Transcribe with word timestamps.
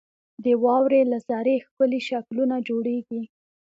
•د 0.43 0.45
واورې 0.63 1.01
له 1.11 1.17
ذرې 1.27 1.55
ښکلي 1.65 1.99
شکلونه 2.09 2.55
جوړېږي. 2.67 3.21